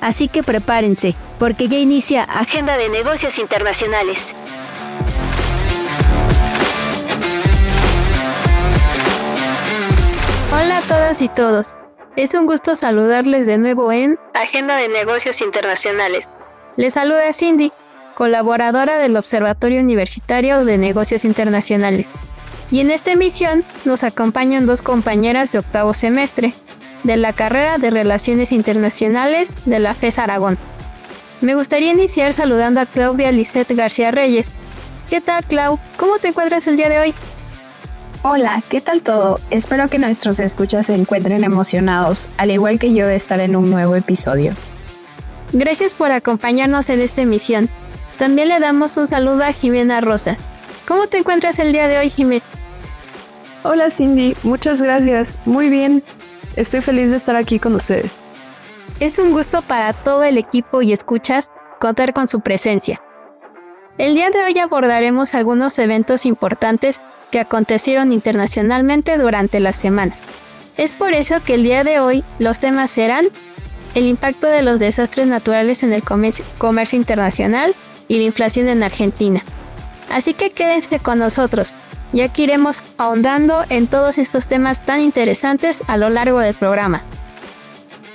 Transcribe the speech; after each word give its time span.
Así 0.00 0.28
que 0.28 0.42
prepárense, 0.42 1.14
porque 1.38 1.68
ya 1.68 1.78
inicia 1.78 2.22
Agenda 2.22 2.76
de 2.76 2.88
Negocios 2.88 3.38
Internacionales. 3.38 4.18
Hola 10.52 10.78
a 10.78 10.82
todas 10.82 11.20
y 11.20 11.28
todos. 11.28 11.74
Es 12.16 12.34
un 12.34 12.46
gusto 12.46 12.76
saludarles 12.76 13.46
de 13.46 13.58
nuevo 13.58 13.90
en 13.92 14.18
Agenda 14.34 14.76
de 14.76 14.88
Negocios 14.88 15.40
Internacionales. 15.40 16.28
Les 16.76 16.94
saluda 16.94 17.32
Cindy, 17.32 17.72
colaboradora 18.14 18.98
del 18.98 19.16
Observatorio 19.16 19.80
Universitario 19.80 20.64
de 20.64 20.78
Negocios 20.78 21.24
Internacionales. 21.24 22.08
Y 22.70 22.80
en 22.80 22.90
esta 22.90 23.12
emisión 23.12 23.64
nos 23.84 24.04
acompañan 24.04 24.66
dos 24.66 24.82
compañeras 24.82 25.50
de 25.50 25.58
octavo 25.60 25.92
semestre 25.92 26.54
de 27.04 27.16
la 27.16 27.32
carrera 27.32 27.78
de 27.78 27.90
Relaciones 27.90 28.52
Internacionales 28.52 29.52
de 29.64 29.78
la 29.78 29.94
FES 29.94 30.18
Aragón. 30.18 30.58
Me 31.40 31.54
gustaría 31.54 31.92
iniciar 31.92 32.32
saludando 32.32 32.80
a 32.80 32.86
Claudia 32.86 33.30
Lisette 33.30 33.74
García 33.74 34.10
Reyes. 34.10 34.48
¿Qué 35.08 35.20
tal, 35.20 35.44
Clau? 35.44 35.78
¿Cómo 35.96 36.18
te 36.18 36.28
encuentras 36.28 36.66
el 36.66 36.76
día 36.76 36.88
de 36.88 36.98
hoy? 36.98 37.14
Hola, 38.22 38.62
¿qué 38.68 38.80
tal 38.80 39.02
todo? 39.02 39.40
Espero 39.50 39.88
que 39.88 39.98
nuestros 39.98 40.40
escuchas 40.40 40.86
se 40.86 40.94
encuentren 40.94 41.44
emocionados, 41.44 42.28
al 42.36 42.50
igual 42.50 42.80
que 42.80 42.92
yo 42.92 43.06
de 43.06 43.14
estar 43.14 43.38
en 43.40 43.54
un 43.54 43.70
nuevo 43.70 43.94
episodio. 43.94 44.52
Gracias 45.52 45.94
por 45.94 46.10
acompañarnos 46.10 46.90
en 46.90 47.00
esta 47.00 47.22
emisión. 47.22 47.68
También 48.18 48.48
le 48.48 48.58
damos 48.58 48.96
un 48.96 49.06
saludo 49.06 49.44
a 49.44 49.52
Jimena 49.52 50.00
Rosa. 50.00 50.36
¿Cómo 50.86 51.06
te 51.06 51.18
encuentras 51.18 51.60
el 51.60 51.72
día 51.72 51.86
de 51.86 51.98
hoy, 51.98 52.10
Jimena? 52.10 52.44
Hola 53.62 53.90
Cindy, 53.90 54.36
muchas 54.42 54.82
gracias. 54.82 55.36
Muy 55.44 55.68
bien. 55.68 56.02
Estoy 56.58 56.80
feliz 56.80 57.10
de 57.10 57.16
estar 57.16 57.36
aquí 57.36 57.60
con 57.60 57.76
ustedes. 57.76 58.10
Es 58.98 59.20
un 59.20 59.30
gusto 59.30 59.62
para 59.62 59.92
todo 59.92 60.24
el 60.24 60.38
equipo 60.38 60.82
y 60.82 60.92
escuchas 60.92 61.52
contar 61.78 62.12
con 62.12 62.26
su 62.26 62.40
presencia. 62.40 63.00
El 63.96 64.16
día 64.16 64.30
de 64.30 64.42
hoy 64.42 64.58
abordaremos 64.58 65.36
algunos 65.36 65.78
eventos 65.78 66.26
importantes 66.26 67.00
que 67.30 67.38
acontecieron 67.38 68.12
internacionalmente 68.12 69.18
durante 69.18 69.60
la 69.60 69.72
semana. 69.72 70.16
Es 70.76 70.90
por 70.90 71.14
eso 71.14 71.36
que 71.44 71.54
el 71.54 71.62
día 71.62 71.84
de 71.84 72.00
hoy 72.00 72.24
los 72.40 72.58
temas 72.58 72.90
serán 72.90 73.28
el 73.94 74.06
impacto 74.06 74.48
de 74.48 74.62
los 74.62 74.80
desastres 74.80 75.28
naturales 75.28 75.84
en 75.84 75.92
el 75.92 76.02
comercio, 76.02 76.44
internacional 76.98 77.72
y 78.08 78.16
la 78.16 78.24
inflación 78.24 78.66
en 78.66 78.82
Argentina. 78.82 79.44
Así 80.10 80.34
que 80.34 80.50
quédense 80.50 80.98
con 80.98 81.18
nosotros, 81.18 81.76
ya 82.12 82.32
que 82.32 82.42
iremos 82.42 82.82
ahondando 82.96 83.64
en 83.68 83.86
todos 83.86 84.18
estos 84.18 84.48
temas 84.48 84.84
tan 84.84 85.00
interesantes 85.00 85.82
a 85.86 85.96
lo 85.96 86.08
largo 86.08 86.40
del 86.40 86.54
programa. 86.54 87.02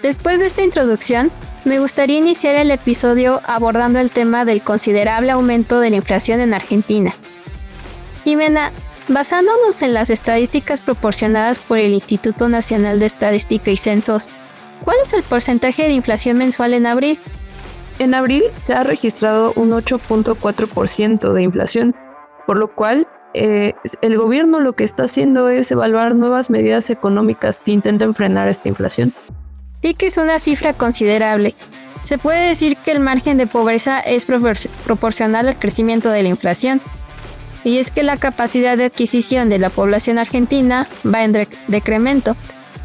Después 0.01 0.39
de 0.39 0.47
esta 0.47 0.63
introducción, 0.63 1.31
me 1.65 1.79
gustaría 1.79 2.17
iniciar 2.17 2.55
el 2.55 2.71
episodio 2.71 3.41
abordando 3.45 3.99
el 3.99 4.11
tema 4.11 4.43
del 4.43 4.61
considerable 4.61 5.31
aumento 5.31 5.79
de 5.79 5.91
la 5.91 5.95
inflación 5.95 6.41
en 6.41 6.53
Argentina. 6.53 7.15
Jimena, 8.25 8.71
basándonos 9.07 9.81
en 9.81 9.93
las 9.93 10.09
estadísticas 10.09 10.81
proporcionadas 10.81 11.59
por 11.59 11.77
el 11.77 11.93
Instituto 11.93 12.49
Nacional 12.49 12.99
de 12.99 13.05
Estadística 13.05 13.71
y 13.71 13.77
Censos, 13.77 14.29
¿cuál 14.83 14.97
es 15.01 15.13
el 15.13 15.23
porcentaje 15.23 15.83
de 15.83 15.93
inflación 15.93 16.37
mensual 16.37 16.73
en 16.73 16.85
abril? 16.85 17.19
En 17.99 18.13
abril 18.13 18.43
se 18.61 18.73
ha 18.73 18.83
registrado 18.83 19.53
un 19.55 19.71
8.4% 19.71 21.33
de 21.33 21.43
inflación, 21.43 21.95
por 22.47 22.57
lo 22.57 22.73
cual 22.73 23.07
eh, 23.33 23.73
el 24.01 24.17
gobierno 24.17 24.59
lo 24.59 24.73
que 24.73 24.83
está 24.83 25.03
haciendo 25.03 25.49
es 25.49 25.71
evaluar 25.71 26.15
nuevas 26.15 26.49
medidas 26.49 26.89
económicas 26.89 27.59
que 27.59 27.71
intenten 27.71 28.13
frenar 28.13 28.47
esta 28.47 28.69
inflación. 28.69 29.13
Sí 29.81 29.93
que 29.93 30.07
es 30.07 30.17
una 30.17 30.39
cifra 30.39 30.73
considerable. 30.73 31.55
Se 32.03 32.17
puede 32.17 32.47
decir 32.47 32.77
que 32.77 32.91
el 32.91 32.99
margen 32.99 33.37
de 33.37 33.47
pobreza 33.47 33.99
es 33.99 34.25
proporcional 34.25 35.47
al 35.47 35.59
crecimiento 35.59 36.09
de 36.09 36.23
la 36.23 36.29
inflación. 36.29 36.81
Y 37.63 37.77
es 37.77 37.91
que 37.91 38.03
la 38.03 38.17
capacidad 38.17 38.77
de 38.77 38.85
adquisición 38.85 39.49
de 39.49 39.57
la 39.57 39.69
población 39.69 40.17
argentina 40.17 40.85
va 41.05 41.23
en 41.23 41.47
decremento. 41.69 42.35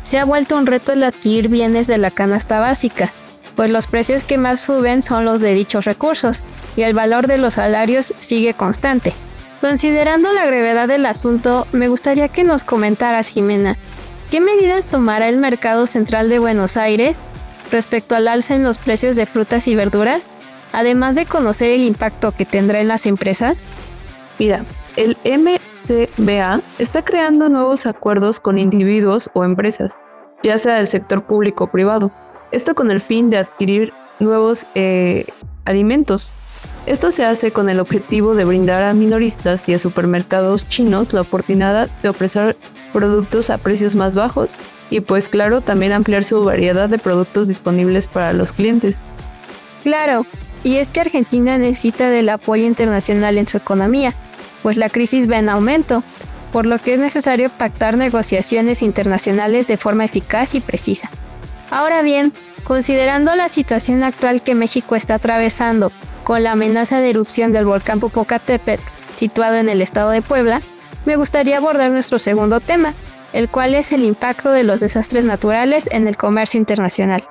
Se 0.03 0.19
ha 0.19 0.25
vuelto 0.25 0.57
un 0.57 0.67
reto 0.67 0.93
el 0.93 1.03
adquirir 1.03 1.49
bienes 1.49 1.89
de 1.89 1.99
la 1.99 2.13
canasta 2.13 2.61
básica, 2.61 3.13
pues 3.59 3.73
los 3.73 3.89
precios 3.89 4.23
que 4.23 4.39
más 4.39 4.61
suben 4.61 5.03
son 5.03 5.25
los 5.25 5.41
de 5.41 5.53
dichos 5.53 5.85
recursos 5.85 6.45
y 6.77 6.83
el 6.83 6.95
valor 6.95 7.27
de 7.27 7.39
los 7.39 7.55
salarios 7.55 8.15
sigue 8.21 8.55
constante. 8.55 9.13
Considerando 9.61 10.33
la 10.33 10.47
gravedad 10.47 10.87
del 10.87 11.05
asunto, 11.07 11.67
me 11.73 11.89
gustaría 11.89 12.29
que 12.29 12.45
nos 12.45 12.63
comentaras, 12.63 13.27
Jimena, 13.27 13.77
¿qué 14.31 14.41
medidas 14.41 14.87
tomará 14.87 15.29
el 15.29 15.39
Mercado 15.39 15.89
Central 15.89 16.29
de 16.29 16.39
Buenos 16.39 16.77
Aires 16.77 17.19
respecto 17.73 18.15
al 18.15 18.29
alza 18.29 18.55
en 18.55 18.63
los 18.63 18.79
precios 18.79 19.17
de 19.17 19.27
frutas 19.27 19.67
y 19.67 19.75
verduras, 19.75 20.29
además 20.73 21.17
de 21.17 21.27
conocer 21.27 21.73
el 21.73 21.83
impacto 21.83 22.31
que 22.31 22.45
tendrá 22.45 22.79
en 22.79 22.87
las 22.87 23.07
empresas? 23.07 23.65
Mira, 24.39 24.65
el 24.95 25.17
MCBA 25.25 26.61
está 26.79 27.05
creando 27.05 27.49
nuevos 27.49 27.87
acuerdos 27.87 28.39
con 28.39 28.57
individuos 28.57 29.29
o 29.33 29.43
empresas, 29.43 29.97
ya 30.45 30.59
sea 30.59 30.77
del 30.77 30.87
sector 30.87 31.25
público 31.25 31.65
o 31.65 31.73
privado, 31.73 32.13
esto 32.53 32.75
con 32.75 32.91
el 32.91 33.01
fin 33.01 33.31
de 33.31 33.39
adquirir 33.39 33.93
nuevos 34.19 34.67
eh, 34.75 35.27
alimentos. 35.65 36.31
Esto 36.87 37.13
se 37.13 37.25
hace 37.25 37.53
con 37.53 37.69
el 37.69 37.81
objetivo 37.81 38.35
de 38.35 38.45
brindar 38.45 38.83
a 38.83 38.95
minoristas 38.95 39.69
y 39.69 39.75
a 39.75 39.79
supermercados 39.79 40.67
chinos 40.69 41.13
la 41.13 41.21
oportunidad 41.21 41.91
de 42.03 42.09
ofrecer 42.09 42.57
productos 42.93 43.51
a 43.51 43.59
precios 43.59 43.95
más 43.95 44.15
bajos 44.15 44.57
y 44.89 45.01
pues 45.01 45.29
claro 45.29 45.61
también 45.61 45.93
ampliar 45.93 46.25
su 46.25 46.43
variedad 46.43 46.89
de 46.89 46.99
productos 46.99 47.49
disponibles 47.49 48.07
para 48.07 48.33
los 48.33 48.55
clientes. 48.55 49.03
Claro, 49.83 50.25
y 50.65 50.77
es 50.77 50.91
que 50.91 51.01
Argentina 51.01 51.59
necesita 51.59 52.09
del 52.09 52.31
apoyo 52.31 52.65
internacional 52.65 53.37
en 53.39 53.47
su 53.47 53.59
economía, 53.59 54.15
pues 54.63 54.77
la 54.77 54.89
crisis 54.89 55.31
va 55.31 55.39
en 55.39 55.51
aumento, 55.51 56.03
por 56.53 56.65
lo 56.65 56.79
que 56.79 56.95
es 56.95 57.01
necesario 57.01 57.51
pactar 57.51 57.97
negociaciones 57.97 58.83
internacionales 58.83 59.69
de 59.69 59.77
forma 59.77 60.07
eficaz 60.07 60.55
y 60.55 60.61
precisa. 60.61 61.11
Ahora 61.71 62.03
bien, 62.03 62.33
considerando 62.65 63.35
la 63.35 63.49
situación 63.49 64.03
actual 64.03 64.43
que 64.43 64.55
México 64.55 64.97
está 64.97 65.15
atravesando 65.15 65.93
con 66.25 66.43
la 66.43 66.53
amenaza 66.53 67.01
de 67.01 67.11
erupción 67.11 67.53
del 67.53 67.67
volcán 67.67 68.01
Popocatépetl, 68.01 68.83
situado 69.17 69.57
en 69.57 69.69
el 69.69 69.83
estado 69.83 70.11
de 70.11 70.23
Puebla, 70.23 70.61
me 71.05 71.17
gustaría 71.17 71.59
abordar 71.59 71.91
nuestro 71.91 72.19
segundo 72.19 72.61
tema, 72.61 72.95
el 73.33 73.49
cual 73.49 73.75
es 73.75 73.93
el 73.93 74.05
impacto 74.05 74.51
de 74.51 74.65
los 74.65 74.81
desastres 74.81 75.25
naturales 75.25 75.89
en 75.93 76.09
el 76.09 76.17
comercio 76.17 76.59
internacional. 76.59 77.25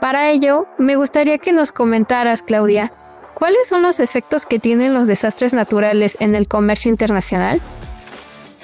Para 0.00 0.30
ello, 0.30 0.66
me 0.78 0.96
gustaría 0.96 1.38
que 1.38 1.52
nos 1.52 1.72
comentaras, 1.72 2.42
Claudia, 2.42 2.92
¿cuáles 3.34 3.68
son 3.68 3.82
los 3.82 3.98
efectos 3.98 4.46
que 4.46 4.60
tienen 4.60 4.94
los 4.94 5.06
desastres 5.08 5.54
naturales 5.54 6.16
en 6.20 6.36
el 6.36 6.46
comercio 6.46 6.90
internacional? 6.90 7.60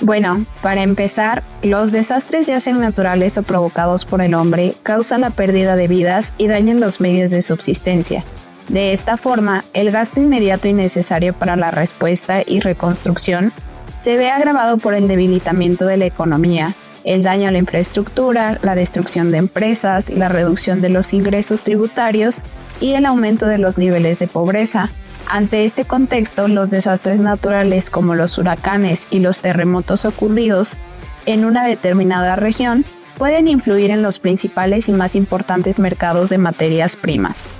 Bueno, 0.00 0.44
para 0.60 0.82
empezar, 0.82 1.44
los 1.62 1.92
desastres 1.92 2.46
ya 2.46 2.58
sean 2.58 2.80
naturales 2.80 3.38
o 3.38 3.42
provocados 3.42 4.04
por 4.04 4.20
el 4.22 4.34
hombre 4.34 4.74
causan 4.82 5.20
la 5.20 5.30
pérdida 5.30 5.76
de 5.76 5.86
vidas 5.86 6.34
y 6.36 6.48
dañan 6.48 6.80
los 6.80 7.00
medios 7.00 7.30
de 7.30 7.42
subsistencia. 7.42 8.24
De 8.68 8.92
esta 8.92 9.16
forma, 9.16 9.64
el 9.72 9.90
gasto 9.90 10.20
inmediato 10.20 10.68
y 10.68 10.72
necesario 10.72 11.32
para 11.34 11.54
la 11.54 11.70
respuesta 11.70 12.42
y 12.44 12.60
reconstrucción 12.60 13.52
se 14.00 14.16
ve 14.16 14.30
agravado 14.30 14.78
por 14.78 14.94
el 14.94 15.06
debilitamiento 15.06 15.86
de 15.86 15.96
la 15.96 16.06
economía, 16.06 16.74
el 17.04 17.22
daño 17.22 17.48
a 17.48 17.52
la 17.52 17.58
infraestructura, 17.58 18.58
la 18.62 18.74
destrucción 18.74 19.30
de 19.30 19.38
empresas, 19.38 20.10
la 20.10 20.28
reducción 20.28 20.80
de 20.80 20.88
los 20.88 21.12
ingresos 21.12 21.62
tributarios 21.62 22.42
y 22.80 22.94
el 22.94 23.06
aumento 23.06 23.46
de 23.46 23.58
los 23.58 23.78
niveles 23.78 24.18
de 24.18 24.26
pobreza, 24.26 24.90
ante 25.28 25.64
este 25.64 25.84
contexto, 25.84 26.48
los 26.48 26.70
desastres 26.70 27.20
naturales 27.20 27.90
como 27.90 28.14
los 28.14 28.38
huracanes 28.38 29.08
y 29.10 29.20
los 29.20 29.40
terremotos 29.40 30.04
ocurridos 30.04 30.78
en 31.26 31.44
una 31.44 31.66
determinada 31.66 32.36
región 32.36 32.84
pueden 33.18 33.48
influir 33.48 33.90
en 33.90 34.02
los 34.02 34.18
principales 34.18 34.88
y 34.88 34.92
más 34.92 35.14
importantes 35.14 35.78
mercados 35.78 36.28
de 36.28 36.38
materias 36.38 36.96
primas. 36.96 37.50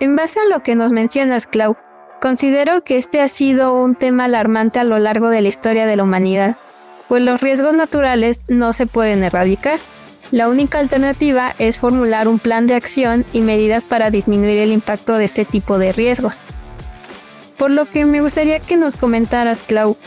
En 0.00 0.16
base 0.16 0.40
a 0.40 0.48
lo 0.48 0.62
que 0.62 0.74
nos 0.74 0.92
mencionas, 0.92 1.46
Clau, 1.46 1.76
considero 2.20 2.82
que 2.82 2.96
este 2.96 3.20
ha 3.20 3.28
sido 3.28 3.74
un 3.74 3.94
tema 3.94 4.24
alarmante 4.24 4.80
a 4.80 4.84
lo 4.84 4.98
largo 4.98 5.28
de 5.28 5.42
la 5.42 5.48
historia 5.48 5.86
de 5.86 5.96
la 5.96 6.02
humanidad, 6.02 6.56
pues 7.08 7.22
los 7.22 7.40
riesgos 7.40 7.74
naturales 7.74 8.42
no 8.48 8.72
se 8.72 8.86
pueden 8.86 9.22
erradicar, 9.22 9.78
La 10.32 10.48
única 10.48 10.78
alternativa 10.78 11.54
es 11.58 11.76
formular 11.76 12.26
un 12.26 12.38
plan 12.38 12.66
de 12.66 12.74
acción 12.74 13.26
y 13.34 13.42
medidas 13.42 13.84
para 13.84 14.10
disminuir 14.10 14.56
el 14.56 14.72
impacto 14.72 15.18
de 15.18 15.24
este 15.24 15.44
tipo 15.44 15.78
de 15.78 15.92
riesgos. 15.92 16.40
Por 17.58 17.70
lo 17.70 17.84
que 17.84 18.06
me 18.06 18.22
gustaría 18.22 18.58
que 18.58 18.78
nos 18.78 18.96
comentaras, 18.96 19.62
Clau, 19.62 19.98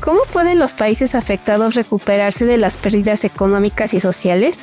¿cómo 0.00 0.20
pueden 0.32 0.58
los 0.58 0.72
países 0.72 1.14
afectados 1.14 1.74
recuperarse 1.74 2.46
de 2.46 2.56
las 2.56 2.78
pérdidas 2.78 3.26
económicas 3.26 3.92
y 3.92 4.00
sociales? 4.00 4.62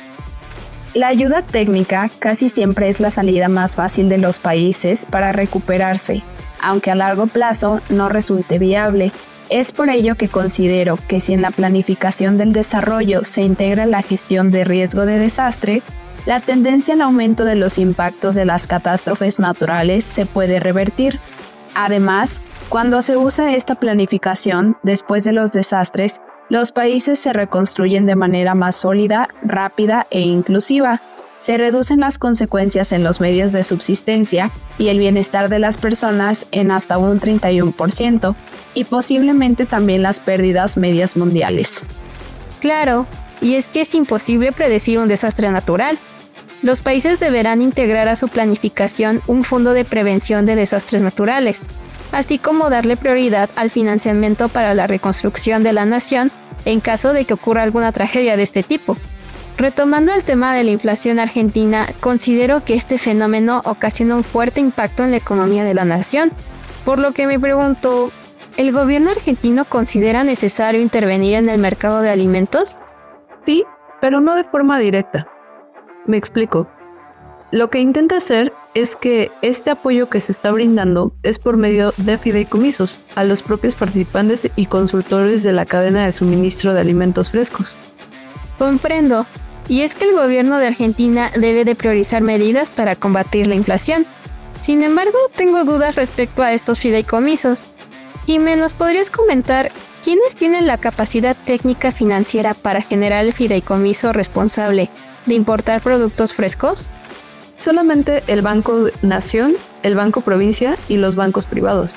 La 0.92 1.06
ayuda 1.06 1.42
técnica 1.42 2.10
casi 2.18 2.48
siempre 2.48 2.88
es 2.88 2.98
la 2.98 3.12
salida 3.12 3.48
más 3.48 3.76
fácil 3.76 4.08
de 4.08 4.18
los 4.18 4.40
países 4.40 5.06
para 5.06 5.30
recuperarse, 5.30 6.24
aunque 6.60 6.90
a 6.90 6.96
largo 6.96 7.28
plazo 7.28 7.80
no 7.90 8.08
resulte 8.08 8.58
viable. 8.58 9.12
Es 9.52 9.72
por 9.72 9.90
ello 9.90 10.14
que 10.14 10.28
considero 10.28 10.98
que 11.08 11.20
si 11.20 11.34
en 11.34 11.42
la 11.42 11.50
planificación 11.50 12.38
del 12.38 12.54
desarrollo 12.54 13.22
se 13.22 13.42
integra 13.42 13.84
la 13.84 14.00
gestión 14.00 14.50
de 14.50 14.64
riesgo 14.64 15.04
de 15.04 15.18
desastres, 15.18 15.84
la 16.24 16.40
tendencia 16.40 16.94
al 16.94 17.02
aumento 17.02 17.44
de 17.44 17.54
los 17.54 17.76
impactos 17.76 18.34
de 18.34 18.46
las 18.46 18.66
catástrofes 18.66 19.38
naturales 19.38 20.04
se 20.04 20.24
puede 20.24 20.58
revertir. 20.58 21.20
Además, 21.74 22.40
cuando 22.70 23.02
se 23.02 23.18
usa 23.18 23.52
esta 23.52 23.74
planificación 23.74 24.78
después 24.82 25.22
de 25.22 25.32
los 25.32 25.52
desastres, 25.52 26.22
los 26.48 26.72
países 26.72 27.18
se 27.18 27.34
reconstruyen 27.34 28.06
de 28.06 28.16
manera 28.16 28.54
más 28.54 28.74
sólida, 28.74 29.28
rápida 29.42 30.06
e 30.08 30.20
inclusiva. 30.20 31.02
Se 31.42 31.58
reducen 31.58 31.98
las 31.98 32.20
consecuencias 32.20 32.92
en 32.92 33.02
los 33.02 33.20
medios 33.20 33.50
de 33.50 33.64
subsistencia 33.64 34.52
y 34.78 34.90
el 34.90 35.00
bienestar 35.00 35.48
de 35.48 35.58
las 35.58 35.76
personas 35.76 36.46
en 36.52 36.70
hasta 36.70 36.98
un 36.98 37.18
31% 37.18 38.36
y 38.74 38.84
posiblemente 38.84 39.66
también 39.66 40.02
las 40.02 40.20
pérdidas 40.20 40.76
medias 40.76 41.16
mundiales. 41.16 41.84
Claro, 42.60 43.08
y 43.40 43.56
es 43.56 43.66
que 43.66 43.80
es 43.80 43.92
imposible 43.96 44.52
predecir 44.52 45.00
un 45.00 45.08
desastre 45.08 45.50
natural. 45.50 45.98
Los 46.62 46.80
países 46.80 47.18
deberán 47.18 47.60
integrar 47.60 48.06
a 48.06 48.14
su 48.14 48.28
planificación 48.28 49.20
un 49.26 49.42
fondo 49.42 49.72
de 49.74 49.84
prevención 49.84 50.46
de 50.46 50.54
desastres 50.54 51.02
naturales, 51.02 51.62
así 52.12 52.38
como 52.38 52.70
darle 52.70 52.96
prioridad 52.96 53.50
al 53.56 53.72
financiamiento 53.72 54.48
para 54.48 54.74
la 54.74 54.86
reconstrucción 54.86 55.64
de 55.64 55.72
la 55.72 55.86
nación 55.86 56.30
en 56.64 56.78
caso 56.78 57.12
de 57.12 57.24
que 57.24 57.34
ocurra 57.34 57.64
alguna 57.64 57.90
tragedia 57.90 58.36
de 58.36 58.44
este 58.44 58.62
tipo. 58.62 58.96
Retomando 59.56 60.12
el 60.12 60.24
tema 60.24 60.54
de 60.54 60.64
la 60.64 60.70
inflación 60.70 61.18
argentina, 61.18 61.86
considero 62.00 62.64
que 62.64 62.74
este 62.74 62.98
fenómeno 62.98 63.62
ocasiona 63.64 64.16
un 64.16 64.24
fuerte 64.24 64.60
impacto 64.60 65.04
en 65.04 65.10
la 65.10 65.18
economía 65.18 65.64
de 65.64 65.74
la 65.74 65.84
nación, 65.84 66.32
por 66.84 66.98
lo 66.98 67.12
que 67.12 67.26
me 67.26 67.38
pregunto, 67.38 68.10
¿el 68.56 68.72
gobierno 68.72 69.10
argentino 69.10 69.64
considera 69.64 70.24
necesario 70.24 70.80
intervenir 70.80 71.34
en 71.34 71.48
el 71.48 71.58
mercado 71.58 72.00
de 72.00 72.10
alimentos? 72.10 72.78
Sí, 73.44 73.64
pero 74.00 74.20
no 74.20 74.34
de 74.34 74.44
forma 74.44 74.78
directa. 74.78 75.28
Me 76.06 76.16
explico. 76.16 76.68
Lo 77.52 77.68
que 77.70 77.80
intenta 77.80 78.16
hacer 78.16 78.52
es 78.74 78.96
que 78.96 79.30
este 79.42 79.70
apoyo 79.70 80.08
que 80.08 80.20
se 80.20 80.32
está 80.32 80.50
brindando 80.50 81.14
es 81.22 81.38
por 81.38 81.58
medio 81.58 81.92
de 81.98 82.16
fideicomisos 82.16 83.00
a 83.14 83.24
los 83.24 83.42
propios 83.42 83.74
participantes 83.74 84.50
y 84.56 84.66
consultores 84.66 85.42
de 85.42 85.52
la 85.52 85.66
cadena 85.66 86.06
de 86.06 86.12
suministro 86.12 86.72
de 86.72 86.80
alimentos 86.80 87.30
frescos. 87.30 87.76
Comprendo. 88.58 89.26
Y 89.68 89.82
es 89.82 89.94
que 89.94 90.08
el 90.08 90.14
gobierno 90.14 90.58
de 90.58 90.66
Argentina 90.66 91.30
debe 91.34 91.64
de 91.64 91.74
priorizar 91.74 92.22
medidas 92.22 92.70
para 92.70 92.96
combatir 92.96 93.46
la 93.46 93.54
inflación. 93.54 94.06
Sin 94.60 94.82
embargo, 94.82 95.18
tengo 95.36 95.64
dudas 95.64 95.94
respecto 95.94 96.42
a 96.42 96.52
estos 96.52 96.78
fideicomisos. 96.78 97.64
¿nos 98.26 98.74
¿podrías 98.74 99.10
comentar 99.10 99.70
quiénes 100.02 100.36
tienen 100.36 100.66
la 100.66 100.78
capacidad 100.78 101.36
técnica 101.44 101.90
financiera 101.92 102.54
para 102.54 102.80
generar 102.80 103.24
el 103.24 103.32
fideicomiso 103.32 104.12
responsable 104.12 104.90
de 105.26 105.34
importar 105.34 105.80
productos 105.80 106.32
frescos? 106.32 106.86
solamente 107.62 108.22
el 108.26 108.42
Banco 108.42 108.88
Nación, 109.02 109.54
el 109.82 109.94
Banco 109.94 110.20
Provincia 110.20 110.76
y 110.88 110.96
los 110.96 111.14
bancos 111.14 111.46
privados. 111.46 111.96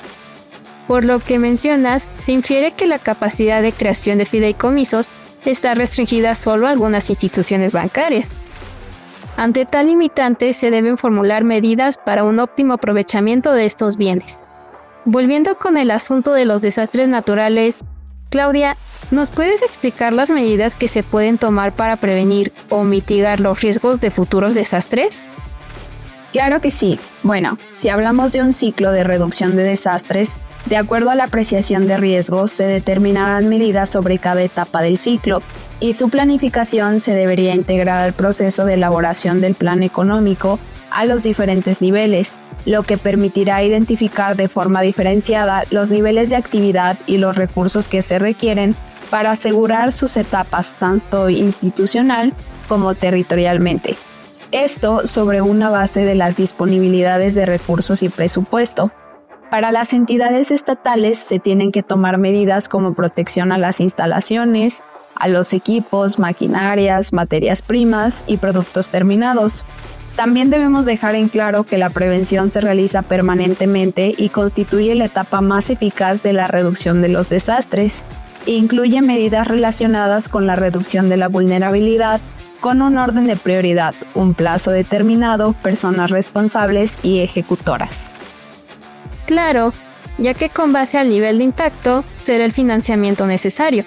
Por 0.86 1.04
lo 1.04 1.18
que 1.18 1.38
mencionas, 1.38 2.10
se 2.20 2.32
infiere 2.32 2.72
que 2.72 2.86
la 2.86 3.00
capacidad 3.00 3.60
de 3.60 3.72
creación 3.72 4.18
de 4.18 4.26
fideicomisos 4.26 5.10
está 5.50 5.74
restringida 5.74 6.34
solo 6.34 6.66
a 6.66 6.70
algunas 6.70 7.10
instituciones 7.10 7.72
bancarias. 7.72 8.28
Ante 9.36 9.66
tal 9.66 9.88
limitante 9.88 10.52
se 10.52 10.70
deben 10.70 10.96
formular 10.96 11.44
medidas 11.44 11.98
para 11.98 12.24
un 12.24 12.38
óptimo 12.38 12.74
aprovechamiento 12.74 13.52
de 13.52 13.66
estos 13.66 13.96
bienes. 13.96 14.38
Volviendo 15.04 15.58
con 15.58 15.76
el 15.76 15.90
asunto 15.90 16.32
de 16.32 16.46
los 16.46 16.62
desastres 16.62 17.06
naturales, 17.08 17.76
Claudia, 18.30 18.76
¿nos 19.10 19.30
puedes 19.30 19.62
explicar 19.62 20.12
las 20.12 20.30
medidas 20.30 20.74
que 20.74 20.88
se 20.88 21.02
pueden 21.02 21.38
tomar 21.38 21.74
para 21.74 21.96
prevenir 21.96 22.52
o 22.70 22.82
mitigar 22.82 23.40
los 23.40 23.60
riesgos 23.60 24.00
de 24.00 24.10
futuros 24.10 24.54
desastres? 24.54 25.20
Claro 26.32 26.60
que 26.60 26.70
sí. 26.70 26.98
Bueno, 27.22 27.56
si 27.74 27.88
hablamos 27.88 28.32
de 28.32 28.42
un 28.42 28.52
ciclo 28.52 28.90
de 28.90 29.04
reducción 29.04 29.54
de 29.54 29.62
desastres, 29.62 30.36
de 30.66 30.76
acuerdo 30.76 31.10
a 31.10 31.14
la 31.14 31.24
apreciación 31.24 31.86
de 31.86 31.96
riesgos, 31.96 32.50
se 32.50 32.64
determinarán 32.64 33.48
medidas 33.48 33.88
sobre 33.88 34.18
cada 34.18 34.42
etapa 34.42 34.82
del 34.82 34.98
ciclo 34.98 35.40
y 35.78 35.92
su 35.92 36.08
planificación 36.08 37.00
se 37.00 37.14
debería 37.14 37.54
integrar 37.54 38.02
al 38.02 38.12
proceso 38.12 38.64
de 38.64 38.74
elaboración 38.74 39.40
del 39.40 39.54
plan 39.54 39.82
económico 39.82 40.58
a 40.90 41.04
los 41.04 41.22
diferentes 41.22 41.80
niveles, 41.80 42.36
lo 42.64 42.82
que 42.82 42.98
permitirá 42.98 43.62
identificar 43.62 44.36
de 44.36 44.48
forma 44.48 44.80
diferenciada 44.80 45.64
los 45.70 45.90
niveles 45.90 46.30
de 46.30 46.36
actividad 46.36 46.98
y 47.06 47.18
los 47.18 47.36
recursos 47.36 47.88
que 47.88 48.02
se 48.02 48.18
requieren 48.18 48.74
para 49.10 49.32
asegurar 49.32 49.92
sus 49.92 50.16
etapas 50.16 50.74
tanto 50.74 51.28
institucional 51.28 52.32
como 52.68 52.94
territorialmente. 52.94 53.96
Esto 54.50 55.06
sobre 55.06 55.42
una 55.42 55.70
base 55.70 56.04
de 56.04 56.14
las 56.14 56.36
disponibilidades 56.36 57.34
de 57.34 57.46
recursos 57.46 58.02
y 58.02 58.08
presupuesto. 58.08 58.90
Para 59.50 59.70
las 59.70 59.92
entidades 59.92 60.50
estatales 60.50 61.18
se 61.18 61.38
tienen 61.38 61.70
que 61.70 61.84
tomar 61.84 62.18
medidas 62.18 62.68
como 62.68 62.94
protección 62.94 63.52
a 63.52 63.58
las 63.58 63.80
instalaciones, 63.80 64.82
a 65.14 65.28
los 65.28 65.52
equipos, 65.52 66.18
maquinarias, 66.18 67.12
materias 67.12 67.62
primas 67.62 68.24
y 68.26 68.38
productos 68.38 68.90
terminados. 68.90 69.64
También 70.16 70.50
debemos 70.50 70.84
dejar 70.84 71.14
en 71.14 71.28
claro 71.28 71.64
que 71.64 71.78
la 71.78 71.90
prevención 71.90 72.50
se 72.50 72.60
realiza 72.60 73.02
permanentemente 73.02 74.14
y 74.16 74.30
constituye 74.30 74.94
la 74.94 75.04
etapa 75.04 75.40
más 75.42 75.70
eficaz 75.70 76.22
de 76.22 76.32
la 76.32 76.48
reducción 76.48 77.00
de 77.00 77.08
los 77.08 77.28
desastres. 77.28 78.04
Incluye 78.46 79.00
medidas 79.00 79.46
relacionadas 79.46 80.28
con 80.28 80.46
la 80.46 80.56
reducción 80.56 81.08
de 81.08 81.18
la 81.18 81.28
vulnerabilidad, 81.28 82.20
con 82.60 82.82
un 82.82 82.98
orden 82.98 83.26
de 83.26 83.36
prioridad, 83.36 83.94
un 84.14 84.34
plazo 84.34 84.72
determinado, 84.72 85.52
personas 85.52 86.10
responsables 86.10 86.98
y 87.02 87.20
ejecutoras. 87.20 88.10
Claro, 89.26 89.72
ya 90.18 90.34
que 90.34 90.48
con 90.48 90.72
base 90.72 90.98
al 90.98 91.10
nivel 91.10 91.38
de 91.38 91.44
impacto 91.44 92.04
será 92.16 92.44
el 92.44 92.52
financiamiento 92.52 93.26
necesario. 93.26 93.84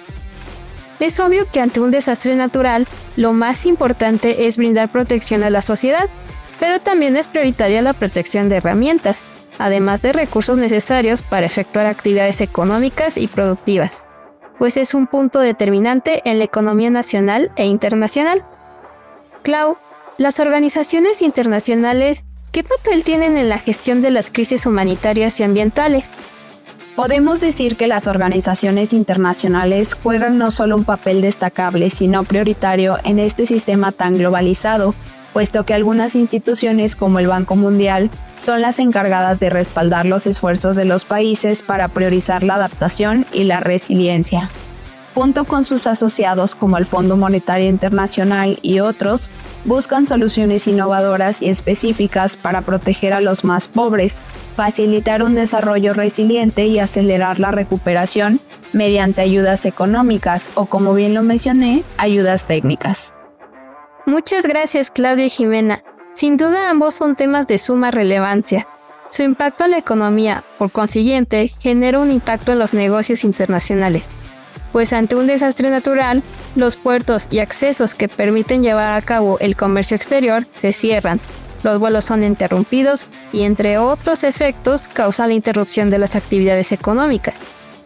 Es 1.00 1.18
obvio 1.18 1.46
que 1.50 1.60
ante 1.60 1.80
un 1.80 1.90
desastre 1.90 2.36
natural, 2.36 2.86
lo 3.16 3.32
más 3.32 3.64
importante 3.64 4.46
es 4.46 4.58
brindar 4.58 4.90
protección 4.90 5.42
a 5.42 5.50
la 5.50 5.62
sociedad, 5.62 6.08
pero 6.58 6.78
también 6.78 7.16
es 7.16 7.26
prioritaria 7.26 7.80
la 7.80 7.94
protección 7.94 8.50
de 8.50 8.56
herramientas, 8.56 9.24
además 9.58 10.02
de 10.02 10.12
recursos 10.12 10.58
necesarios 10.58 11.22
para 11.22 11.46
efectuar 11.46 11.86
actividades 11.86 12.42
económicas 12.42 13.16
y 13.16 13.26
productivas, 13.28 14.04
pues 14.58 14.76
es 14.76 14.92
un 14.92 15.06
punto 15.06 15.40
determinante 15.40 16.20
en 16.26 16.38
la 16.38 16.44
economía 16.44 16.90
nacional 16.90 17.50
e 17.56 17.64
internacional. 17.64 18.44
Clau, 19.42 19.78
las 20.18 20.38
organizaciones 20.38 21.22
internacionales, 21.22 22.24
¿qué 22.52 22.64
papel 22.64 23.04
tienen 23.04 23.36
en 23.36 23.48
la 23.48 23.58
gestión 23.58 24.00
de 24.00 24.10
las 24.10 24.30
crisis 24.30 24.66
humanitarias 24.66 25.38
y 25.40 25.44
ambientales? 25.44 26.10
Podemos 26.96 27.40
decir 27.40 27.76
que 27.76 27.86
las 27.86 28.06
organizaciones 28.06 28.92
internacionales 28.92 29.94
juegan 29.94 30.38
no 30.38 30.50
solo 30.50 30.76
un 30.76 30.84
papel 30.84 31.22
destacable, 31.22 31.90
sino 31.90 32.24
prioritario 32.24 32.98
en 33.04 33.18
este 33.18 33.46
sistema 33.46 33.92
tan 33.92 34.18
globalizado, 34.18 34.94
puesto 35.32 35.64
que 35.64 35.72
algunas 35.72 36.16
instituciones 36.16 36.96
como 36.96 37.20
el 37.20 37.28
Banco 37.28 37.56
Mundial 37.56 38.10
son 38.36 38.60
las 38.60 38.80
encargadas 38.80 39.38
de 39.38 39.48
respaldar 39.48 40.04
los 40.04 40.26
esfuerzos 40.26 40.76
de 40.76 40.84
los 40.84 41.04
países 41.04 41.62
para 41.62 41.88
priorizar 41.88 42.42
la 42.42 42.56
adaptación 42.56 43.24
y 43.32 43.44
la 43.44 43.60
resiliencia 43.60 44.50
junto 45.14 45.44
con 45.44 45.64
sus 45.64 45.86
asociados 45.86 46.54
como 46.54 46.78
el 46.78 46.86
Fondo 46.86 47.16
Monetario 47.16 47.68
Internacional 47.68 48.58
y 48.62 48.80
otros, 48.80 49.30
buscan 49.64 50.06
soluciones 50.06 50.66
innovadoras 50.68 51.42
y 51.42 51.48
específicas 51.48 52.36
para 52.36 52.62
proteger 52.62 53.12
a 53.12 53.20
los 53.20 53.44
más 53.44 53.68
pobres, 53.68 54.22
facilitar 54.56 55.22
un 55.22 55.34
desarrollo 55.34 55.94
resiliente 55.94 56.66
y 56.66 56.78
acelerar 56.78 57.40
la 57.40 57.50
recuperación 57.50 58.40
mediante 58.72 59.20
ayudas 59.20 59.66
económicas 59.66 60.50
o, 60.54 60.66
como 60.66 60.94
bien 60.94 61.14
lo 61.14 61.22
mencioné, 61.22 61.82
ayudas 61.96 62.46
técnicas. 62.46 63.14
Muchas 64.06 64.46
gracias 64.46 64.90
Claudia 64.90 65.26
y 65.26 65.30
Jimena. 65.30 65.82
Sin 66.14 66.36
duda 66.36 66.70
ambos 66.70 66.94
son 66.94 67.16
temas 67.16 67.46
de 67.46 67.58
suma 67.58 67.90
relevancia. 67.90 68.66
Su 69.10 69.22
impacto 69.22 69.64
en 69.64 69.72
la 69.72 69.78
economía, 69.78 70.44
por 70.56 70.70
consiguiente, 70.70 71.48
genera 71.48 71.98
un 71.98 72.12
impacto 72.12 72.52
en 72.52 72.60
los 72.60 72.74
negocios 72.74 73.24
internacionales 73.24 74.08
pues 74.72 74.92
ante 74.92 75.16
un 75.16 75.26
desastre 75.26 75.70
natural, 75.70 76.22
los 76.56 76.76
puertos 76.76 77.28
y 77.30 77.38
accesos 77.38 77.94
que 77.94 78.08
permiten 78.08 78.62
llevar 78.62 78.94
a 78.94 79.02
cabo 79.02 79.38
el 79.40 79.56
comercio 79.56 79.96
exterior 79.96 80.46
se 80.54 80.72
cierran, 80.72 81.20
los 81.62 81.78
vuelos 81.78 82.04
son 82.04 82.22
interrumpidos 82.22 83.06
y 83.32 83.42
entre 83.42 83.78
otros 83.78 84.24
efectos 84.24 84.88
causa 84.88 85.26
la 85.26 85.34
interrupción 85.34 85.90
de 85.90 85.98
las 85.98 86.16
actividades 86.16 86.72
económicas. 86.72 87.34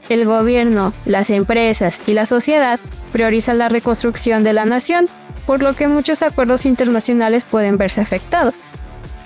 El 0.09 0.26
gobierno, 0.26 0.93
las 1.07 1.31
empresas 1.31 2.00
y 2.07 2.12
la 2.12 2.26
sociedad 2.26 2.79
priorizan 3.12 3.59
la 3.59 3.69
reconstrucción 3.69 4.45
de 4.45 4.53
la 4.53 4.67
nación, 4.67 5.09
por 5.47 5.62
lo 5.62 5.75
que 5.75 5.88
muchos 5.88 6.23
acuerdos 6.23 6.67
internacionales 6.67 7.45
pueden 7.45 7.79
verse 7.79 8.00
afectados. 8.00 8.55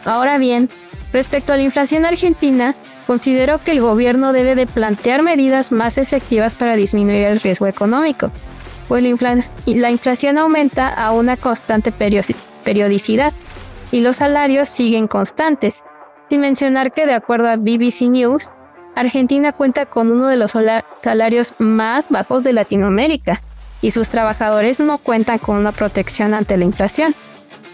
Ahora 0.05 0.39
bien, 0.39 0.71
respecto 1.13 1.53
a 1.53 1.57
la 1.57 1.65
inflación 1.65 2.05
argentina, 2.05 2.75
considero 3.09 3.59
que 3.59 3.71
el 3.71 3.81
gobierno 3.81 4.35
debe 4.35 4.55
de 4.55 4.67
plantear 4.67 5.23
medidas 5.23 5.73
más 5.73 5.97
efectivas 5.97 6.55
para 6.55 6.77
disminuir 6.77 7.23
el 7.23 7.41
riesgo 7.41 7.67
económico, 7.67 8.31
pues 8.87 9.03
la, 9.67 9.91
inflación 9.91 10.37
aumenta 10.37 10.91
a 10.91 11.13
una 11.13 11.39
constante 11.39 11.91
periodicidad 11.91 13.33
y 13.93 14.01
los 14.03 14.17
salarios 14.17 14.69
siguen 14.69 15.07
constantes, 15.07 15.83
sin 16.29 16.43
mencionar 16.43 16.93
que 16.93 17.07
de 17.07 17.15
acuerdo 17.15 17.49
a 17.49 17.57
BBC 17.57 18.03
News, 18.11 18.51
Argentina 18.95 19.53
cuenta 19.53 19.87
con 19.87 20.13
uno 20.13 20.27
de 20.27 20.37
los 20.37 20.55
salarios 21.01 21.55
más 21.57 22.11
bajos 22.11 22.45
de 22.45 22.53
Latinoamérica 22.53 23.41
y 23.81 23.93
sus 23.93 24.11
trabajadores 24.11 24.81
no 24.81 24.99
cuentan 24.99 25.39
con 25.39 25.57
una 25.57 25.73
protección 25.73 26.35
ante 26.35 26.59
la 26.59 26.67
inflación. 26.67 27.15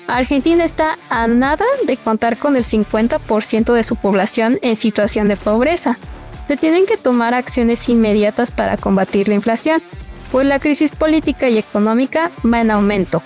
Argentina 0.06 0.64
está 0.64 0.98
a 1.08 1.26
nada 1.26 1.64
de 1.86 1.96
contar 1.96 2.38
con 2.38 2.56
el 2.56 2.64
50% 2.64 3.72
de 3.72 3.82
su 3.82 3.96
población 3.96 4.58
en 4.62 4.76
situación 4.76 5.28
de 5.28 5.36
pobreza. 5.36 5.98
Se 6.46 6.56
tienen 6.56 6.84
que 6.86 6.96
tomar 6.96 7.32
acciones 7.32 7.88
inmediatas 7.88 8.50
para 8.50 8.76
combatir 8.76 9.28
la 9.28 9.34
inflación, 9.34 9.82
pues 10.30 10.46
la 10.46 10.58
crisis 10.58 10.90
política 10.90 11.48
y 11.48 11.58
económica 11.58 12.30
va 12.44 12.60
en 12.60 12.70
aumento. 12.70 13.22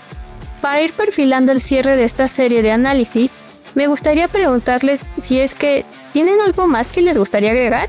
Para 0.60 0.82
ir 0.82 0.92
perfilando 0.92 1.52
el 1.52 1.60
cierre 1.60 1.96
de 1.96 2.04
esta 2.04 2.28
serie 2.28 2.62
de 2.62 2.70
análisis, 2.70 3.32
me 3.74 3.86
gustaría 3.86 4.28
preguntarles 4.28 5.06
si 5.20 5.40
es 5.40 5.54
que 5.54 5.84
tienen 6.12 6.40
algo 6.40 6.66
más 6.68 6.90
que 6.90 7.02
les 7.02 7.18
gustaría 7.18 7.50
agregar. 7.50 7.88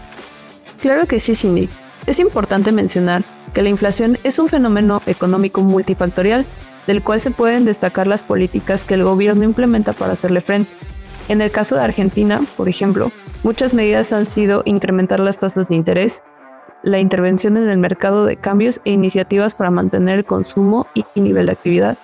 Claro 0.81 1.08
que 1.08 1.19
sí, 1.19 1.36
Cindy. 1.36 1.69
Es 2.05 2.19
importante 2.19 2.72
mencionar 2.72 3.24
que 3.53 3.62
la 3.62 3.69
inflación 3.69 4.17
es 4.24 4.39
un 4.39 4.48
fenómeno 4.48 5.01
económico 5.05 5.62
multifactorial 5.62 6.46
del 6.89 7.03
cual 7.03 7.22
se 7.22 7.29
pueden 7.29 7.65
destacar 7.65 8.08
las 8.08 8.24
políticas 8.24 8.84
que 8.84 8.96
el 8.96 9.03
gobierno 9.03 9.43
implementa 9.43 9.93
para 9.93 10.13
hacerle 10.13 10.41
frente. 10.41 10.72
En 11.27 11.39
el 11.39 11.51
caso 11.51 11.75
de 11.75 11.84
Argentina, 11.84 12.41
por 12.58 12.67
ejemplo, 12.67 13.12
muchas 13.43 13.75
medidas 13.75 14.12
han 14.12 14.25
sido 14.25 14.63
incrementar 14.65 15.19
las 15.19 15.38
tasas 15.38 15.69
de 15.69 15.75
interés, 15.75 16.24
la 16.81 16.98
intervención 16.98 17.58
en 17.58 17.69
el 17.69 17.77
mercado 17.77 18.25
de 18.25 18.38
cambios 18.38 18.81
e 18.86 18.91
iniciativas 18.91 19.53
para 19.53 19.69
mantener 19.69 20.17
el 20.17 20.25
consumo 20.25 20.88
y 20.96 21.05
nivel 21.22 21.46
de 21.46 21.51
actividad. 21.51 21.96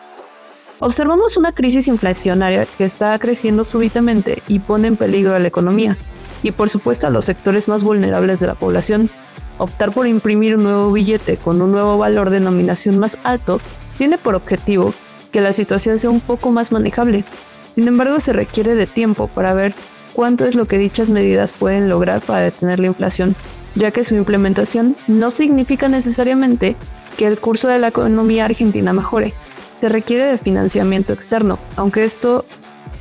Observamos 0.78 1.36
una 1.36 1.52
crisis 1.52 1.88
inflacionaria 1.88 2.68
que 2.78 2.84
está 2.84 3.18
creciendo 3.18 3.64
súbitamente 3.64 4.44
y 4.48 4.60
pone 4.60 4.88
en 4.88 4.98
peligro 4.98 5.34
a 5.34 5.40
la 5.40 5.48
economía 5.48 5.98
y 6.44 6.52
por 6.52 6.70
supuesto 6.70 7.08
a 7.08 7.10
los 7.10 7.26
sectores 7.26 7.68
más 7.68 7.84
vulnerables 7.84 8.40
de 8.40 8.46
la 8.46 8.54
población. 8.54 9.10
Optar 9.58 9.92
por 9.92 10.06
imprimir 10.06 10.58
un 10.58 10.64
nuevo 10.64 10.92
billete 10.92 11.38
con 11.38 11.60
un 11.64 11.72
nuevo 11.72 11.98
valor 11.98 12.30
de 12.30 12.40
denominación 12.40 13.00
más 13.00 13.18
alto 13.24 13.60
tiene 13.98 14.18
por 14.18 14.36
objetivo 14.36 14.94
que 15.32 15.42
la 15.42 15.54
situación 15.54 16.00
sea 16.00 16.10
un 16.10 16.22
poco 16.22 16.52
más 16.52 16.72
manejable. 16.72 17.24
Sin 17.76 17.88
embargo, 17.88 18.20
se 18.20 18.34
requiere 18.34 18.76
de 18.76 18.88
tiempo 18.88 19.28
para 19.28 19.54
ver 19.54 19.74
cuánto 20.14 20.46
es 20.46 20.56
lo 20.56 20.66
que 20.66 20.78
dichas 20.78 21.10
medidas 21.10 21.52
pueden 21.52 21.90
lograr 21.90 22.22
para 22.22 22.40
detener 22.40 22.80
la 22.80 22.88
inflación, 22.88 23.36
ya 23.76 23.92
que 23.92 24.04
su 24.04 24.16
implementación 24.16 24.96
no 25.08 25.32
significa 25.32 25.90
necesariamente 25.90 26.76
que 27.18 27.28
el 27.28 27.38
curso 27.38 27.68
de 27.68 27.80
la 27.80 27.90
economía 27.90 28.46
argentina 28.46 28.94
mejore, 28.94 29.34
se 29.82 29.90
requiere 29.90 30.26
de 30.26 30.38
financiamiento 30.38 31.14
externo, 31.14 31.60
aunque 31.76 32.06
esto 32.06 32.46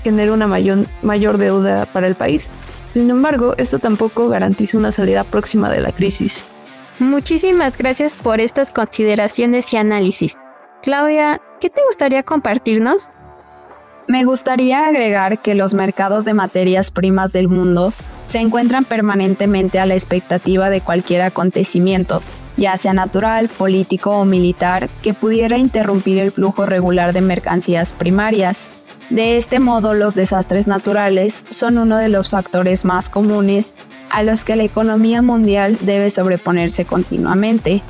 genera 0.02 0.32
una 0.32 0.46
mayor, 0.46 0.86
mayor 1.02 1.38
deuda 1.38 1.86
para 1.86 2.06
el 2.06 2.14
país. 2.14 2.50
Sin 2.92 3.10
embargo, 3.10 3.54
esto 3.56 3.78
tampoco 3.78 4.28
garantiza 4.28 4.78
una 4.78 4.92
salida 4.92 5.24
próxima 5.24 5.70
de 5.70 5.80
la 5.80 5.92
crisis. 5.92 6.46
Muchísimas 6.98 7.76
gracias 7.76 8.14
por 8.14 8.40
estas 8.40 8.70
consideraciones 8.70 9.72
y 9.72 9.76
análisis. 9.76 10.36
Claudia, 10.84 11.40
¿qué 11.62 11.70
te 11.70 11.80
gustaría 11.86 12.24
compartirnos? 12.24 13.08
Me 14.06 14.24
gustaría 14.24 14.86
agregar 14.86 15.38
que 15.38 15.54
los 15.54 15.72
mercados 15.72 16.26
de 16.26 16.34
materias 16.34 16.90
primas 16.90 17.32
del 17.32 17.48
mundo 17.48 17.94
se 18.26 18.40
encuentran 18.40 18.84
permanentemente 18.84 19.78
a 19.78 19.86
la 19.86 19.94
expectativa 19.94 20.68
de 20.68 20.82
cualquier 20.82 21.22
acontecimiento, 21.22 22.20
ya 22.58 22.76
sea 22.76 22.92
natural, 22.92 23.48
político 23.48 24.10
o 24.10 24.26
militar, 24.26 24.90
que 25.00 25.14
pudiera 25.14 25.56
interrumpir 25.56 26.18
el 26.18 26.32
flujo 26.32 26.66
regular 26.66 27.14
de 27.14 27.22
mercancías 27.22 27.94
primarias. 27.94 28.70
De 29.08 29.38
este 29.38 29.60
modo, 29.60 29.94
los 29.94 30.14
desastres 30.14 30.66
naturales 30.66 31.46
son 31.48 31.78
uno 31.78 31.96
de 31.96 32.10
los 32.10 32.28
factores 32.28 32.84
más 32.84 33.08
comunes 33.08 33.74
a 34.10 34.22
los 34.22 34.44
que 34.44 34.54
la 34.54 34.64
economía 34.64 35.22
mundial 35.22 35.78
debe 35.80 36.10
sobreponerse 36.10 36.84
continuamente. 36.84 37.82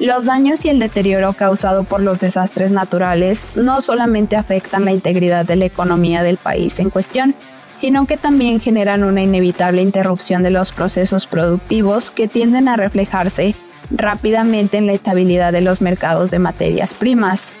Los 0.00 0.24
daños 0.24 0.64
y 0.64 0.70
el 0.70 0.78
deterioro 0.78 1.34
causado 1.34 1.84
por 1.84 2.00
los 2.00 2.20
desastres 2.20 2.72
naturales 2.72 3.46
no 3.54 3.82
solamente 3.82 4.34
afectan 4.34 4.86
la 4.86 4.92
integridad 4.92 5.44
de 5.44 5.56
la 5.56 5.66
economía 5.66 6.22
del 6.22 6.38
país 6.38 6.80
en 6.80 6.88
cuestión, 6.88 7.34
sino 7.74 8.06
que 8.06 8.16
también 8.16 8.60
generan 8.60 9.04
una 9.04 9.20
inevitable 9.20 9.82
interrupción 9.82 10.42
de 10.42 10.50
los 10.50 10.72
procesos 10.72 11.26
productivos 11.26 12.10
que 12.10 12.28
tienden 12.28 12.66
a 12.66 12.78
reflejarse 12.78 13.54
rápidamente 13.90 14.78
en 14.78 14.86
la 14.86 14.94
estabilidad 14.94 15.52
de 15.52 15.60
los 15.60 15.82
mercados 15.82 16.30
de 16.30 16.38
materias 16.38 16.94
primas. 16.94 17.52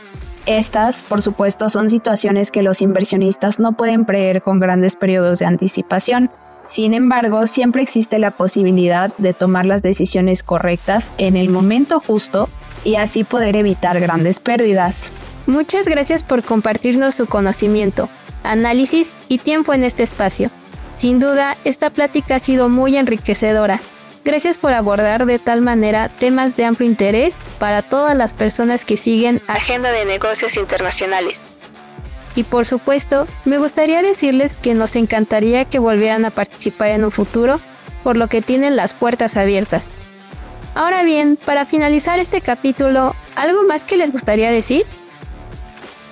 Estas, 0.46 1.02
por 1.02 1.20
supuesto, 1.20 1.68
son 1.68 1.90
situaciones 1.90 2.50
que 2.50 2.62
los 2.62 2.80
inversionistas 2.80 3.60
no 3.60 3.72
pueden 3.72 4.06
prever 4.06 4.40
con 4.40 4.60
grandes 4.60 4.96
periodos 4.96 5.40
de 5.40 5.44
anticipación. 5.44 6.30
Sin 6.70 6.94
embargo, 6.94 7.48
siempre 7.48 7.82
existe 7.82 8.20
la 8.20 8.30
posibilidad 8.30 9.12
de 9.18 9.34
tomar 9.34 9.66
las 9.66 9.82
decisiones 9.82 10.44
correctas 10.44 11.12
en 11.18 11.36
el 11.36 11.50
momento 11.50 11.98
justo 11.98 12.48
y 12.84 12.94
así 12.94 13.24
poder 13.24 13.56
evitar 13.56 13.98
grandes 13.98 14.38
pérdidas. 14.38 15.10
Muchas 15.48 15.88
gracias 15.88 16.22
por 16.22 16.44
compartirnos 16.44 17.16
su 17.16 17.26
conocimiento, 17.26 18.08
análisis 18.44 19.16
y 19.26 19.38
tiempo 19.38 19.74
en 19.74 19.82
este 19.82 20.04
espacio. 20.04 20.52
Sin 20.94 21.18
duda, 21.18 21.56
esta 21.64 21.90
plática 21.90 22.36
ha 22.36 22.38
sido 22.38 22.68
muy 22.68 22.96
enriquecedora 22.96 23.80
Gracias 24.22 24.58
por 24.58 24.74
abordar 24.74 25.24
de 25.24 25.38
tal 25.38 25.62
manera 25.62 26.08
temas 26.10 26.54
de 26.54 26.64
amplio 26.64 26.88
interés 26.88 27.34
para 27.58 27.80
todas 27.80 28.14
las 28.14 28.34
personas 28.34 28.84
que 28.84 28.98
siguen 28.98 29.40
Agenda 29.46 29.92
de 29.92 30.04
Negocios 30.04 30.56
Internacionales. 30.56 31.38
Y 32.34 32.44
por 32.44 32.66
supuesto, 32.66 33.26
me 33.44 33.58
gustaría 33.58 34.02
decirles 34.02 34.56
que 34.56 34.74
nos 34.74 34.96
encantaría 34.96 35.64
que 35.64 35.78
volvieran 35.78 36.24
a 36.24 36.30
participar 36.30 36.90
en 36.90 37.04
un 37.04 37.10
futuro, 37.10 37.60
por 38.02 38.16
lo 38.16 38.28
que 38.28 38.42
tienen 38.42 38.76
las 38.76 38.94
puertas 38.94 39.36
abiertas. 39.36 39.88
Ahora 40.74 41.02
bien, 41.02 41.36
para 41.44 41.66
finalizar 41.66 42.18
este 42.18 42.40
capítulo, 42.40 43.14
¿algo 43.34 43.64
más 43.64 43.84
que 43.84 43.96
les 43.96 44.12
gustaría 44.12 44.50
decir? 44.50 44.86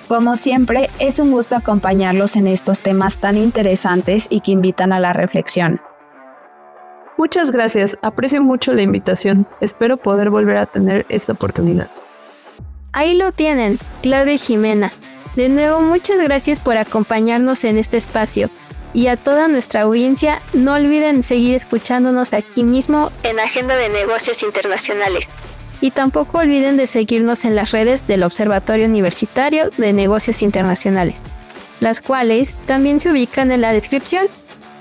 Como 0.09 0.35
siempre, 0.35 0.89
es 0.99 1.19
un 1.19 1.31
gusto 1.31 1.55
acompañarlos 1.55 2.35
en 2.35 2.47
estos 2.47 2.81
temas 2.81 3.19
tan 3.19 3.37
interesantes 3.37 4.27
y 4.29 4.41
que 4.41 4.51
invitan 4.51 4.91
a 4.91 4.99
la 4.99 5.13
reflexión. 5.13 5.79
Muchas 7.17 7.51
gracias, 7.51 7.97
aprecio 8.01 8.41
mucho 8.41 8.73
la 8.73 8.81
invitación. 8.81 9.45
Espero 9.61 9.97
poder 9.97 10.29
volver 10.29 10.57
a 10.57 10.65
tener 10.65 11.05
esta 11.09 11.33
oportunidad. 11.33 11.89
Ahí 12.91 13.13
lo 13.15 13.31
tienen, 13.31 13.77
Claudia 14.01 14.33
y 14.33 14.37
Jimena. 14.37 14.91
De 15.39 15.47
nuevo, 15.47 15.79
muchas 15.79 16.21
gracias 16.21 16.59
por 16.59 16.75
acompañarnos 16.75 17.63
en 17.63 17.77
este 17.77 17.95
espacio. 17.95 18.49
Y 18.93 19.07
a 19.07 19.15
toda 19.15 19.47
nuestra 19.47 19.83
audiencia, 19.83 20.41
no 20.51 20.73
olviden 20.73 21.23
seguir 21.23 21.55
escuchándonos 21.55 22.33
aquí 22.33 22.65
mismo 22.65 23.09
en 23.23 23.39
Agenda 23.39 23.77
de 23.77 23.87
Negocios 23.87 24.43
Internacionales. 24.43 25.29
Y 25.79 25.91
tampoco 25.91 26.39
olviden 26.39 26.75
de 26.75 26.87
seguirnos 26.87 27.45
en 27.45 27.55
las 27.55 27.71
redes 27.71 28.05
del 28.05 28.23
Observatorio 28.23 28.85
Universitario 28.85 29.69
de 29.77 29.93
Negocios 29.93 30.41
Internacionales, 30.41 31.21
las 31.79 32.01
cuales 32.01 32.57
también 32.65 32.99
se 32.99 33.09
ubican 33.09 33.53
en 33.53 33.61
la 33.61 33.71
descripción 33.71 34.27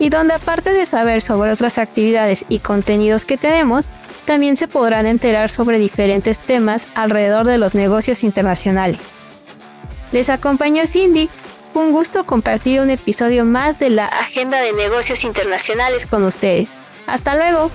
y 0.00 0.09
donde 0.09 0.35
aparte 0.35 0.73
de 0.73 0.87
saber 0.87 1.23
sobre 1.23 1.53
otras 1.53 1.79
actividades 1.79 2.45
y 2.49 2.59
contenidos 2.59 3.25
que 3.25 3.37
tenemos, 3.37 3.91
también 4.25 4.57
se 4.57 4.67
podrán 4.67 5.07
enterar 5.07 5.50
sobre 5.50 5.79
diferentes 5.79 6.41
temas 6.41 6.88
alrededor 6.97 7.47
de 7.47 7.59
los 7.59 7.77
negocios 7.77 8.25
internacionales. 8.25 8.99
Les 10.11 10.31
acompañó 10.31 10.87
Cindy, 10.87 11.29
un 11.75 11.93
gusto 11.93 12.25
compartir 12.25 12.81
un 12.81 12.91
episodio 12.91 13.45
más 13.45 13.79
de 13.79 13.91
la 13.91 14.07
Agenda 14.07 14.61
de 14.61 14.73
Negocios 14.73 15.23
Internacionales 15.25 16.07
con 16.07 16.25
ustedes. 16.25 16.69
Hasta 17.07 17.37
luego. 17.37 17.71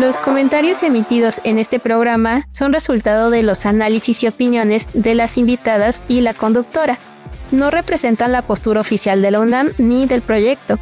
Los 0.00 0.18
comentarios 0.18 0.82
emitidos 0.82 1.40
en 1.44 1.58
este 1.58 1.78
programa 1.78 2.46
son 2.50 2.72
resultado 2.72 3.30
de 3.30 3.42
los 3.42 3.64
análisis 3.64 4.24
y 4.24 4.28
opiniones 4.28 4.90
de 4.92 5.14
las 5.14 5.38
invitadas 5.38 6.02
y 6.06 6.20
la 6.20 6.34
conductora. 6.34 6.98
No 7.50 7.70
representan 7.70 8.32
la 8.32 8.42
postura 8.42 8.80
oficial 8.80 9.22
de 9.22 9.30
la 9.30 9.40
UNAM 9.40 9.72
ni 9.78 10.06
del 10.06 10.20
proyecto. 10.20 10.78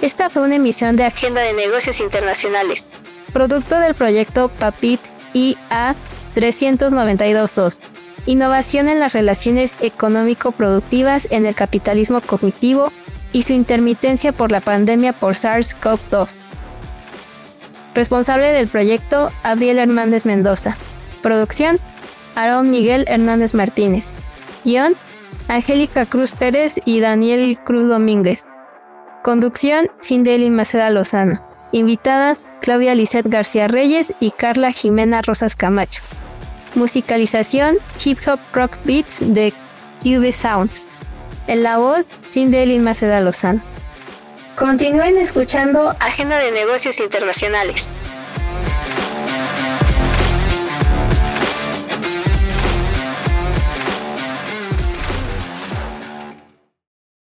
Esta 0.00 0.30
fue 0.30 0.42
una 0.42 0.56
emisión 0.56 0.96
de 0.96 1.04
Agenda 1.04 1.42
de 1.42 1.52
Negocios 1.52 2.00
Internacionales, 2.00 2.84
producto 3.34 3.78
del 3.78 3.94
proyecto 3.94 4.48
PAPIT 4.48 5.00
IA 5.34 5.94
392.2, 6.34 7.80
Innovación 8.26 8.88
en 8.88 9.00
las 9.00 9.12
relaciones 9.12 9.74
económico-productivas 9.80 11.28
en 11.30 11.44
el 11.44 11.54
capitalismo 11.54 12.22
cognitivo 12.22 12.90
y 13.32 13.42
su 13.42 13.52
intermitencia 13.52 14.32
por 14.32 14.50
la 14.50 14.62
pandemia 14.62 15.12
por 15.12 15.34
SARS-CoV-2. 15.34 16.40
Responsable 17.94 18.50
del 18.52 18.68
proyecto, 18.68 19.30
Abriel 19.42 19.78
Hernández 19.78 20.24
Mendoza. 20.24 20.76
Producción, 21.22 21.78
Aarón 22.34 22.70
Miguel 22.70 23.04
Hernández 23.08 23.52
Martínez. 23.52 24.08
Guión, 24.64 24.94
Angélica 25.48 26.06
Cruz 26.06 26.32
Pérez 26.32 26.80
y 26.86 27.00
Daniel 27.00 27.58
Cruz 27.62 27.88
Domínguez. 27.88 28.46
Conducción, 29.22 29.88
Cindeli 30.00 30.48
Maceda 30.48 30.88
Lozano. 30.88 31.53
Invitadas, 31.74 32.46
Claudia 32.60 32.94
Lisset 32.94 33.26
García 33.26 33.66
Reyes 33.66 34.14
y 34.20 34.30
Carla 34.30 34.70
Jimena 34.70 35.22
Rosas 35.22 35.56
Camacho. 35.56 36.02
Musicalización, 36.76 37.78
Hip 38.04 38.20
Hop 38.28 38.38
Rock 38.52 38.76
Beats 38.84 39.18
de 39.20 39.52
Cube 40.00 40.30
Sounds. 40.30 40.88
En 41.48 41.64
la 41.64 41.78
voz, 41.78 42.06
Cindeli 42.30 42.78
Maceda 42.78 43.20
Lozano. 43.20 43.60
Continúen 44.56 45.16
escuchando 45.16 45.96
Agenda 45.98 46.38
de 46.38 46.52
Negocios 46.52 47.00
Internacionales. 47.00 47.88